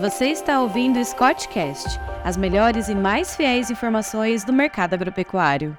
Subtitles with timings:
[0.00, 5.76] Você está ouvindo o Scottcast, as melhores e mais fiéis informações do mercado agropecuário.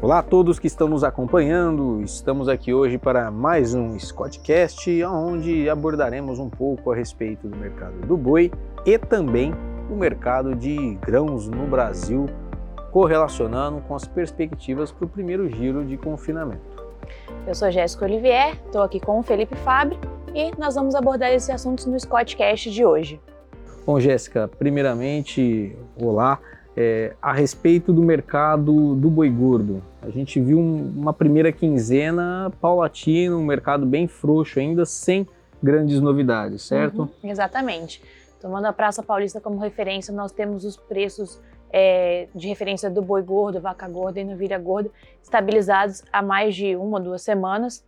[0.00, 2.00] Olá a todos que estão nos acompanhando.
[2.02, 7.98] Estamos aqui hoje para mais um Scottcast, onde abordaremos um pouco a respeito do mercado
[8.06, 8.52] do boi
[8.84, 9.52] e também
[9.90, 12.26] o mercado de grãos no Brasil,
[12.92, 16.86] correlacionando com as perspectivas para o primeiro giro de confinamento.
[17.44, 19.98] Eu sou Jéssica Olivier, estou aqui com o Felipe Fabre
[20.36, 23.18] e nós vamos abordar esses assuntos no Scottcast de hoje.
[23.86, 26.38] Bom, Jéssica, primeiramente, olá.
[26.76, 32.52] É, a respeito do mercado do boi gordo, a gente viu um, uma primeira quinzena
[32.60, 35.26] paulatina, um mercado bem frouxo ainda, sem
[35.62, 37.02] grandes novidades, certo?
[37.02, 38.02] Uhum, exatamente.
[38.38, 41.40] Tomando a Praça Paulista como referência, nós temos os preços
[41.72, 44.90] é, de referência do boi gordo, vaca gorda e novilha gorda
[45.22, 47.82] estabilizados há mais de uma ou duas semanas.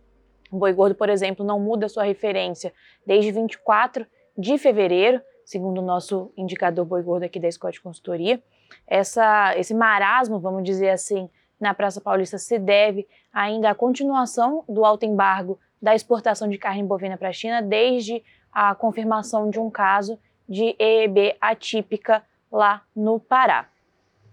[0.51, 2.73] O boi gordo, por exemplo, não muda sua referência
[3.05, 4.05] desde 24
[4.37, 8.41] de fevereiro, segundo o nosso indicador boi gordo aqui da Scott Consultoria.
[8.87, 14.85] Essa, esse marasmo, vamos dizer assim, na Praça Paulista se deve ainda à continuação do
[14.85, 19.69] alto embargo da exportação de carne bovina para a China, desde a confirmação de um
[19.69, 23.67] caso de EEB atípica lá no Pará.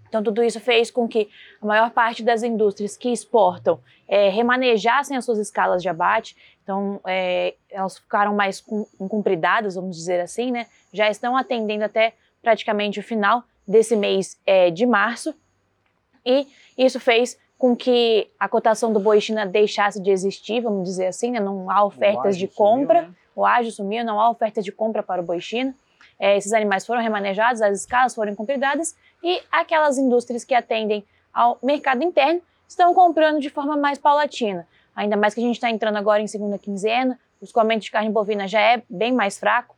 [0.09, 1.29] Então, tudo isso fez com que
[1.61, 6.37] a maior parte das indústrias que exportam é, remanejassem as suas escalas de abate.
[6.63, 8.65] Então, é, elas ficaram mais
[9.01, 10.67] incumpridadas, vamos dizer assim, né?
[10.93, 15.35] Já estão atendendo até praticamente o final desse mês é, de março.
[16.25, 21.07] E isso fez com que a cotação do boi China deixasse de existir, vamos dizer
[21.07, 21.41] assim, né?
[21.41, 23.17] não há ofertas de compra, sumiu, né?
[23.35, 25.75] o ágio sumiu, não há ofertas de compra para o boi China.
[26.19, 28.95] É, esses animais foram remanejados, as escalas foram cumpridas
[29.27, 34.69] e aquelas indústrias que atendem ao mercado interno estão comprando de forma mais paulatina.
[34.95, 38.09] Ainda mais que a gente está entrando agora em segunda quinzena, o escoamento de carne
[38.09, 39.75] bovina já é bem mais fraco.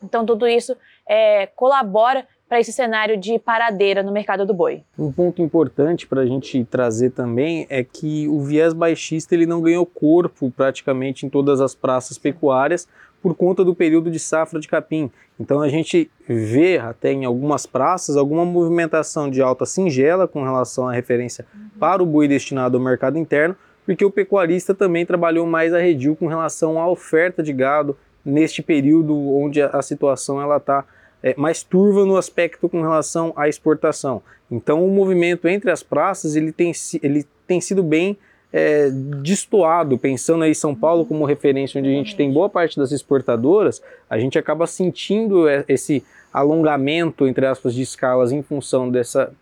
[0.00, 4.84] Então, tudo isso é, colabora para esse cenário de paradeira no mercado do boi.
[4.96, 9.60] Um ponto importante para a gente trazer também é que o viés baixista ele não
[9.60, 12.86] ganhou corpo praticamente em todas as praças pecuárias
[13.20, 15.10] por conta do período de safra de capim.
[15.40, 20.88] Então a gente vê até em algumas praças alguma movimentação de alta singela com relação
[20.88, 21.70] à referência uhum.
[21.80, 26.28] para o boi destinado ao mercado interno, porque o pecuarista também trabalhou mais arredio com
[26.28, 30.84] relação à oferta de gado neste período onde a, situação ela está
[31.24, 34.22] é, mais turva no aspecto com relação à exportação.
[34.50, 36.70] Então o movimento entre as praças ele tem,
[37.02, 38.18] ele tem sido bem
[38.52, 38.90] é,
[39.22, 43.82] destoado, pensando aí São Paulo como referência, onde a gente tem boa parte das exportadoras,
[44.08, 49.32] a gente acaba sentindo é, esse alongamento, entre aspas, de escalas em função dessa,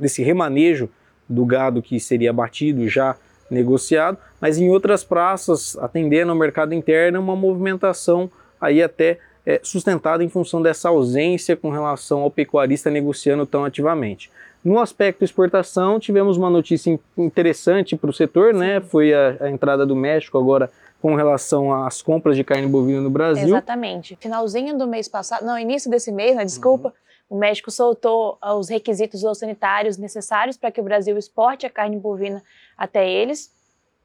[0.00, 0.88] desse remanejo
[1.28, 3.16] do gado que seria abatido já
[3.50, 10.22] negociado, mas em outras praças, atendendo ao mercado interno, uma movimentação aí até é, sustentada
[10.22, 14.30] em função dessa ausência com relação ao pecuarista negociando tão ativamente.
[14.62, 18.78] No aspecto exportação, tivemos uma notícia interessante para o setor, né?
[18.82, 20.70] Foi a, a, entrada do México agora
[21.00, 23.46] com relação às compras de carne bovina no Brasil.
[23.46, 24.18] Exatamente.
[24.20, 26.44] Finalzinho do mês passado, não, início desse mês, né?
[26.44, 26.88] Desculpa.
[27.30, 27.38] Uhum.
[27.38, 31.96] O México soltou ah, os requisitos sanitários necessários para que o Brasil exporte a carne
[31.96, 32.42] bovina
[32.76, 33.50] até eles.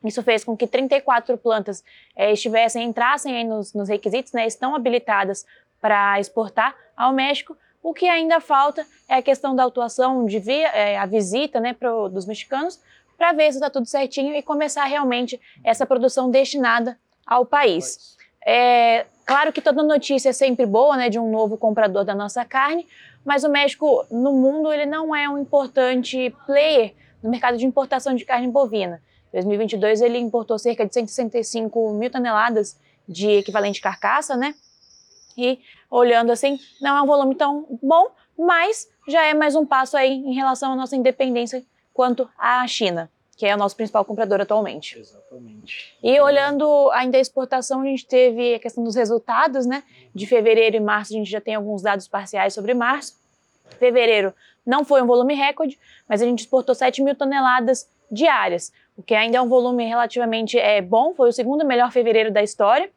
[0.03, 1.83] Isso fez com que 34 plantas
[2.15, 5.45] é, estivessem, entrassem nos, nos requisitos, né, estão habilitadas
[5.79, 10.61] para exportar ao México, o que ainda falta é a questão da atuação, de ver
[10.73, 12.79] é, a visita né, pro, dos mexicanos,
[13.17, 16.97] para ver se está tudo certinho e começar realmente essa produção destinada
[17.27, 18.17] ao país.
[18.45, 22.45] É, claro que toda notícia é sempre boa né, de um novo comprador da nossa
[22.45, 22.87] carne,
[23.25, 28.15] mas o México, no mundo, ele não é um importante player no mercado de importação
[28.15, 29.01] de carne bovina.
[29.33, 34.53] Em 2022, ele importou cerca de 165 mil toneladas de equivalente carcaça, né?
[35.35, 39.97] E olhando assim, não é um volume tão bom, mas já é mais um passo
[39.97, 44.39] aí em relação à nossa independência quanto à China, que é o nosso principal comprador
[44.39, 44.99] atualmente.
[44.99, 45.97] Exatamente.
[46.03, 49.83] E olhando ainda a exportação, a gente teve a questão dos resultados, né?
[50.13, 53.15] De fevereiro e março, a gente já tem alguns dados parciais sobre março.
[53.79, 54.31] Fevereiro
[54.63, 59.15] não foi um volume recorde, mas a gente exportou 7 mil toneladas diárias, o que
[59.15, 62.89] ainda é um volume relativamente é, bom, foi o segundo melhor fevereiro da história.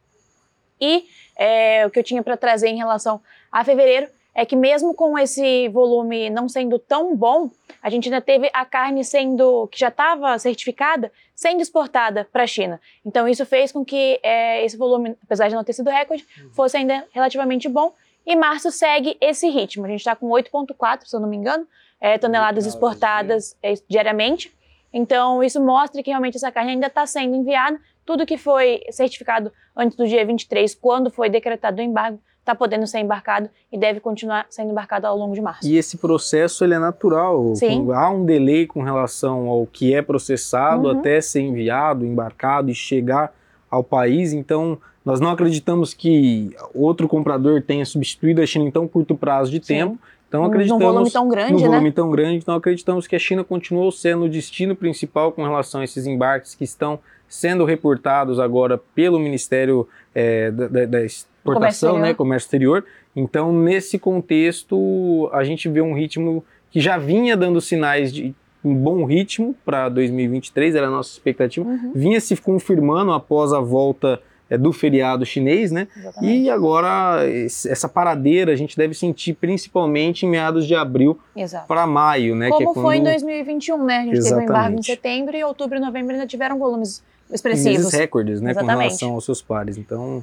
[0.81, 1.05] E
[1.37, 3.21] é, o que eu tinha para trazer em relação
[3.51, 7.51] a fevereiro é que mesmo com esse volume não sendo tão bom,
[7.83, 12.47] a gente ainda teve a carne sendo que já estava certificada sendo exportada para a
[12.47, 12.81] China.
[13.05, 16.51] Então isso fez com que é, esse volume, apesar de não ter sido recorde, uhum.
[16.51, 17.95] fosse ainda relativamente bom.
[18.27, 19.85] E março segue esse ritmo.
[19.85, 21.67] A gente está com 8,4, se eu não me engano,
[22.01, 24.53] é, toneladas exportadas é, diariamente.
[24.97, 29.53] Então isso mostra que realmente essa carne ainda está sendo enviada tudo que foi certificado
[29.77, 33.99] antes do dia 23, quando foi decretado o embargo, está podendo ser embarcado e deve
[33.99, 35.67] continuar sendo embarcado ao longo de março.
[35.69, 37.55] E esse processo ele é natural.
[37.57, 37.93] Sim.
[37.93, 40.99] Há um delay com relação ao que é processado Uhum.
[41.01, 43.35] até ser enviado, embarcado e chegar
[43.69, 44.33] ao país.
[44.33, 49.51] Então, nós não acreditamos que outro comprador tenha substituído a China em tão curto prazo
[49.51, 49.75] de Sim.
[49.75, 49.99] tempo.
[50.29, 51.67] Então, Num- acreditamos Num volume tão grande, no né?
[51.69, 55.81] volume tão grande, então acreditamos que a China continuou sendo o destino principal com relação
[55.81, 62.01] a esses embarques que estão sendo reportados agora pelo Ministério eh, da, da- Exportação, exterior.
[62.01, 62.85] né, Comércio Exterior.
[63.15, 68.35] Então, nesse contexto, a gente vê um ritmo que já vinha dando sinais de
[68.65, 73.61] um bom ritmo para 2023, era a nossa expectativa, Uhum, vinha se confirmando após a
[73.61, 74.21] volta
[74.57, 75.89] do feriado chinês, né?
[75.97, 76.43] exatamente.
[76.43, 77.21] E agora
[77.69, 81.19] essa paradeira a gente deve sentir principalmente em meados de abril
[81.67, 82.49] para maio, né?
[82.49, 83.99] que é Como foi em quando 2021, né?
[83.99, 84.87] A gente teve um embargo em Exatamente.
[84.87, 87.93] setembro e outubro e novembro ainda tiveram volumes meses expressivos.
[87.93, 88.83] recordes, né, com Exatamente.
[88.89, 89.77] relação aos seus pares.
[89.77, 90.23] Então,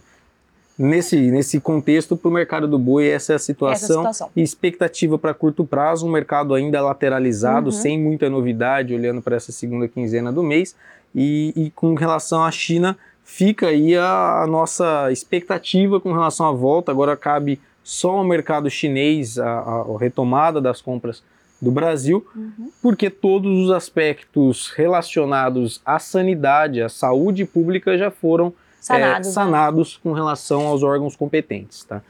[0.78, 3.98] nesse, nesse contexto, para o mercado do boi, essa é a situação.
[3.98, 4.30] situação.
[4.36, 7.72] E expectativa para curto prazo, um mercado ainda lateralizado, Uhum.
[7.72, 10.76] sem muita novidade, olhando para essa segunda quinzena do mês.
[11.14, 16.52] E, e com relação à China, fica aí a, a nossa expectativa com relação à
[16.52, 16.92] volta.
[16.92, 21.24] Agora cabe só ao mercado chinês a, a- retomada das compras
[21.62, 22.70] do Brasil, Uhum.
[22.82, 28.48] porque todos os aspectos relacionados à sanidade, à saúde pública já foram
[28.90, 29.94] é, Sanados.
[29.96, 30.00] né?
[30.04, 31.84] com relação aos órgãos competentes.
[31.86, 32.02] Tá?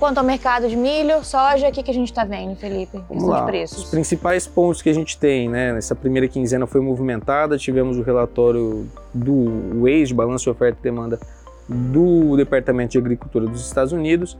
[0.00, 3.04] Quanto ao mercado de milho, soja, o que, que a gente está vendo, Felipe?
[3.06, 3.46] Vamos lá.
[3.64, 5.74] Os principais pontos que a gente tem, né?
[5.74, 11.20] Nessa primeira quinzena foi movimentada, tivemos o relatório do WASE, Balanço de Oferta e Demanda,
[11.68, 14.38] do Departamento de Agricultura dos Estados Unidos,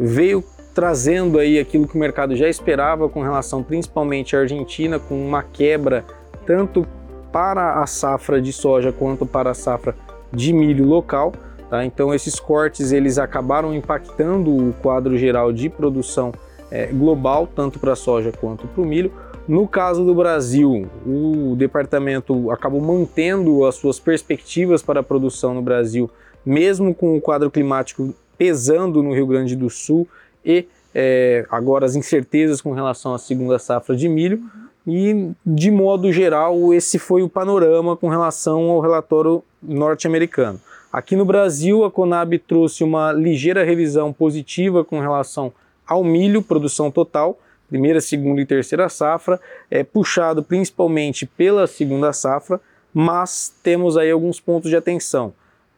[0.00, 0.42] veio
[0.74, 5.42] trazendo aí aquilo que o mercado já esperava com relação principalmente à Argentina, com uma
[5.42, 6.06] quebra
[6.46, 6.86] tanto
[7.30, 9.94] para a safra de soja quanto para a safra
[10.32, 11.34] de milho local.
[11.72, 11.86] Tá?
[11.86, 16.30] Então esses cortes eles acabaram impactando o quadro geral de produção
[16.70, 19.10] eh, global, tanto para a soja quanto para o milho.
[19.48, 25.62] No caso do Brasil, o departamento acabou mantendo as suas perspectivas para a produção no
[25.62, 26.10] Brasil,
[26.44, 30.06] mesmo com o quadro climático pesando no Rio Grande do Sul
[30.44, 34.42] e eh, agora as incertezas com relação à segunda safra de milho.
[34.86, 40.60] E, de modo geral, esse foi o panorama com relação ao relatório norte-americano.
[40.92, 45.50] Aqui no Brasil, a Conab trouxe uma ligeira revisão positiva com relação
[45.86, 49.40] ao milho, produção total, primeira, segunda e terceira safra,
[49.70, 52.60] é puxado principalmente pela segunda safra,
[52.92, 55.32] mas temos aí alguns pontos de atenção.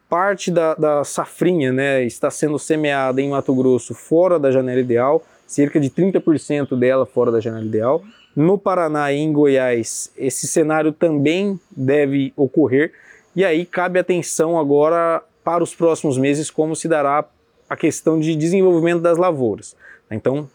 [0.08, 5.22] Parte da, da safrinha né, está sendo semeada em Mato Grosso fora da janela ideal,
[5.46, 8.02] cerca de 30% dela fora da janela ideal.
[8.34, 12.92] No Paraná e em Goiás, esse cenário também deve ocorrer.
[13.34, 17.24] E aí cabe atenção agora para os próximos meses como se dará
[17.68, 19.76] a questão de desenvolvimento das lavouras.
[20.10, 20.48] Então,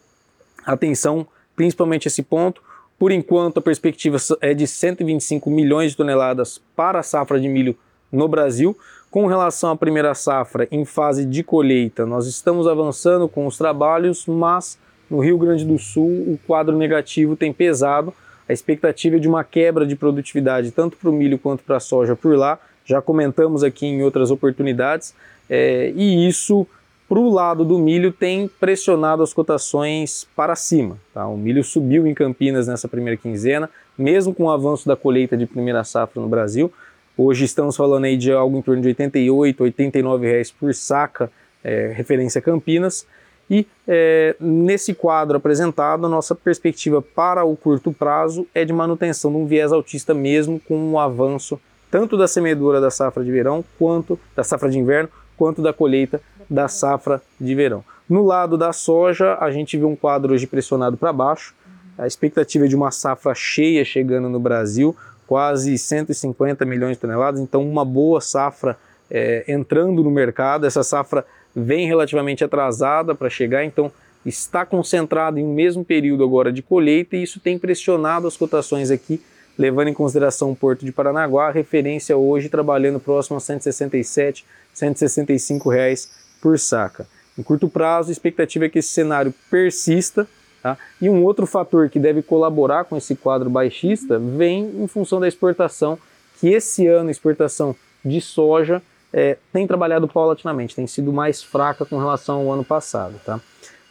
[0.66, 2.62] atenção principalmente esse ponto.
[2.98, 7.76] Por enquanto, a perspectiva é de 125 milhões de toneladas para a safra de milho
[8.12, 8.78] no Brasil.
[9.12, 14.26] Com relação à primeira safra, em fase de colheita, nós estamos avançando com os trabalhos,
[14.26, 14.78] mas
[15.10, 18.14] no Rio Grande do Sul o quadro negativo tem pesado.
[18.48, 21.80] A expectativa é de uma quebra de produtividade tanto para o milho quanto para a
[21.80, 22.60] soja por lá.
[22.90, 25.14] Já comentamos aqui em outras oportunidades.
[25.48, 26.66] É, e isso,
[27.08, 30.98] para o lado do milho, tem pressionado as cotações para cima.
[31.14, 31.28] Tá?
[31.28, 35.46] O milho subiu em Campinas nessa primeira quinzena, mesmo com o avanço da colheita de
[35.46, 36.74] primeira safra no Brasil.
[37.16, 41.32] Hoje estamos falando aí de algo em torno de 88, 89 reais por saca,
[41.64, 43.06] é, referência Campinas.
[43.48, 49.30] E é, nesse quadro apresentado, a nossa perspectiva para o curto prazo é de manutenção
[49.30, 53.64] de um viés altista mesmo com o avanço tanto da semeadura da safra de verão,
[53.78, 57.84] quanto da safra de inverno, quanto da colheita da safra de verão.
[58.10, 61.54] No lado da soja, a gente vê um quadro hoje pressionado para baixo.
[61.98, 64.96] A expectativa é de uma safra cheia chegando no Brasil,
[65.28, 68.78] quase 150 milhões de toneladas, então uma boa safra
[69.12, 70.66] é, entrando no mercado.
[70.66, 73.92] Essa safra vem relativamente atrasada para chegar, então
[74.26, 78.92] está concentrada em um mesmo período agora de colheita e isso tem pressionado as cotações
[78.92, 79.22] aqui,
[79.60, 86.10] levando em consideração o Porto de Paranaguá, referência hoje trabalhando próximo a 167, 165 reais
[86.42, 87.06] por saca.
[87.38, 90.26] Em curto prazo, a expectativa é que esse cenário persista,
[90.62, 90.78] Tá?
[91.02, 95.28] E um outro fator que deve colaborar com esse quadro baixista vem em função da
[95.28, 95.98] exportação,
[96.40, 101.86] que esse ano a exportação de soja é, tem trabalhado paulatinamente, tem sido mais fraca
[101.86, 103.20] com relação ao ano passado.
[103.26, 103.40] Tá?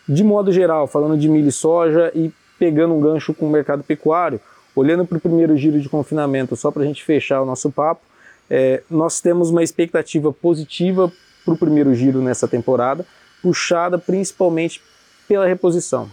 [0.06, 3.82] De modo geral, falando de milho e soja e pegando um gancho com o mercado
[3.82, 4.40] pecuário,
[4.78, 8.00] olhando para o primeiro giro de confinamento, só para a gente fechar o nosso papo,
[8.48, 11.12] é, nós temos uma expectativa positiva
[11.44, 13.04] para o primeiro giro nessa temporada,
[13.42, 14.80] puxada principalmente
[15.26, 16.08] pela reposição.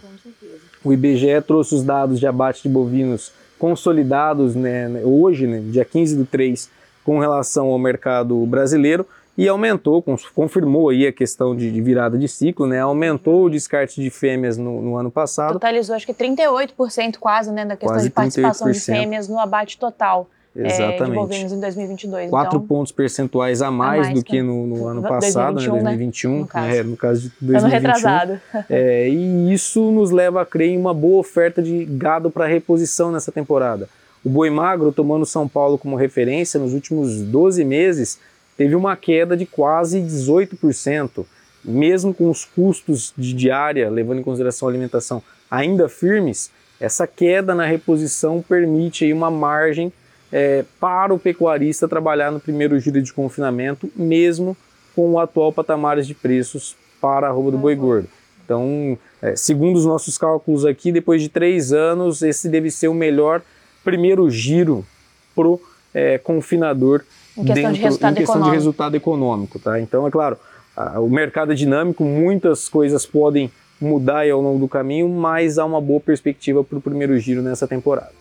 [0.84, 6.16] O IBGE trouxe os dados de abate de bovinos consolidados né, hoje, né, dia 15
[6.16, 6.68] do 3,
[7.04, 9.06] com relação ao mercado brasileiro
[9.36, 10.02] e aumentou,
[10.34, 12.80] confirmou aí a questão de, virada de ciclo, né?
[12.80, 15.54] Aumentou o descarte de fêmeas no, no ano passado.
[15.54, 19.78] Totalizou acho que 38% quase, né, da questão quase de participação de fêmeas no abate
[19.78, 20.28] total.
[20.58, 21.02] Exatamente.
[21.02, 22.30] É, de bovinos em 2022.
[22.30, 25.74] Quatro então, pontos percentuais a mais, a mais do que no, no ano passado, 2021,
[25.74, 26.38] né, 2021, né?
[26.38, 26.66] no, caso.
[26.66, 27.58] É, no caso de 2021.
[27.58, 28.40] Ano retrasado.
[28.70, 33.12] É, e isso nos leva a crer em uma boa oferta de gado para reposição
[33.12, 33.86] nessa temporada.
[34.24, 38.18] O boi magro, tomando São Paulo como referência, nos últimos 12 meses,
[38.56, 41.24] teve uma queda de quase 18%,
[41.64, 47.54] mesmo com os custos de diária, levando em consideração a alimentação, ainda firmes, essa queda
[47.54, 49.92] na reposição permite uma margem
[50.30, 54.56] é, para o pecuarista trabalhar no primeiro giro de confinamento, mesmo
[54.94, 58.08] com o atual patamares de preços para a arroba do boi gordo.
[58.44, 62.94] Então, é, segundo os nossos cálculos aqui, depois de três anos, esse deve ser o
[62.94, 63.42] melhor
[63.84, 64.86] primeiro giro
[65.34, 65.60] para o
[65.92, 67.02] é, confinador
[67.36, 69.58] em questão, dentro, de, resultado em questão de resultado econômico.
[69.58, 69.80] Tá?
[69.80, 70.38] Então, é claro,
[70.76, 73.50] a, o mercado é dinâmico, muitas coisas podem
[73.80, 77.68] mudar ao longo do caminho, mas há uma boa perspectiva para o primeiro giro nessa
[77.68, 78.12] temporada.